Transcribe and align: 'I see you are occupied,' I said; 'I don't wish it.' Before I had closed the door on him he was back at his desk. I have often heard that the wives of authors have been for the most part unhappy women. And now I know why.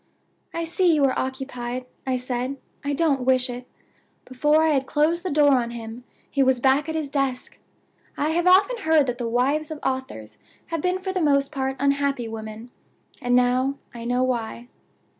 'I 0.55 0.63
see 0.63 0.95
you 0.95 1.05
are 1.05 1.13
occupied,' 1.15 1.85
I 2.07 2.17
said; 2.17 2.57
'I 2.83 2.93
don't 2.93 3.21
wish 3.21 3.51
it.' 3.51 3.67
Before 4.25 4.63
I 4.63 4.69
had 4.69 4.87
closed 4.87 5.23
the 5.23 5.29
door 5.29 5.53
on 5.59 5.69
him 5.69 6.05
he 6.27 6.41
was 6.41 6.59
back 6.59 6.89
at 6.89 6.95
his 6.95 7.11
desk. 7.11 7.59
I 8.17 8.29
have 8.29 8.47
often 8.47 8.77
heard 8.79 9.05
that 9.05 9.19
the 9.19 9.29
wives 9.29 9.69
of 9.69 9.77
authors 9.83 10.39
have 10.69 10.81
been 10.81 10.97
for 10.97 11.11
the 11.13 11.21
most 11.21 11.51
part 11.51 11.75
unhappy 11.79 12.27
women. 12.27 12.71
And 13.21 13.35
now 13.35 13.77
I 13.93 14.03
know 14.05 14.23
why. 14.23 14.69